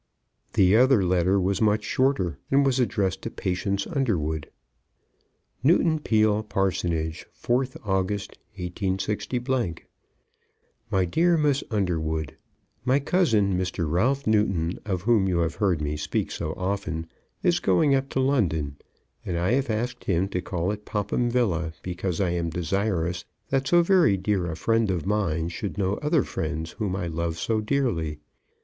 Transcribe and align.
The 0.53 0.75
other 0.77 1.03
letter 1.05 1.39
was 1.39 1.61
much 1.61 1.83
shorter, 1.83 2.39
and 2.49 2.65
was 2.65 2.79
addressed 2.79 3.21
to 3.21 3.29
Patience 3.29 3.85
Underwood; 3.85 4.49
Newton 5.61 5.99
Peele 5.99 6.41
Parsonage, 6.41 7.27
4th 7.39 7.77
August, 7.85 8.39
186. 8.55 9.27
MY 10.89 11.05
DEAR 11.05 11.37
MISS 11.37 11.63
UNDERWOOD, 11.69 12.35
My 12.83 12.99
cousin, 12.99 13.55
Mr. 13.55 13.87
Ralph 13.87 14.25
Newton, 14.25 14.79
of 14.87 15.03
whom 15.03 15.27
you 15.27 15.37
have 15.37 15.53
heard 15.61 15.81
me 15.83 15.95
speak 15.95 16.31
so 16.31 16.53
often, 16.53 17.05
is 17.43 17.59
going 17.59 17.93
up 17.93 18.09
to 18.09 18.19
London, 18.19 18.77
and 19.23 19.37
I 19.37 19.51
have 19.51 19.69
asked 19.69 20.05
him 20.05 20.27
to 20.29 20.41
call 20.41 20.71
at 20.71 20.83
Popham 20.83 21.29
Villa, 21.29 21.73
because 21.83 22.19
I 22.19 22.31
am 22.31 22.49
desirous 22.49 23.23
that 23.49 23.67
so 23.67 23.83
very 23.83 24.17
dear 24.17 24.47
a 24.49 24.55
friend 24.55 24.89
of 24.89 25.05
mine 25.05 25.49
should 25.49 25.77
know 25.77 25.97
other 26.01 26.23
friends 26.23 26.71
whom 26.71 26.95
I 26.95 27.05
love 27.05 27.37
so 27.37 27.61
dearly. 27.61 28.17